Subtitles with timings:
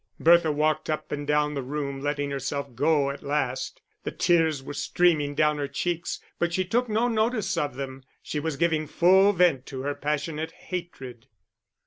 [0.19, 3.83] Bertha walked up and down the room, letting herself go at last.
[4.03, 8.01] The tears were streaming down her cheeks, but she took no notice of them.
[8.23, 11.27] She was giving full vent to her passionate hatred.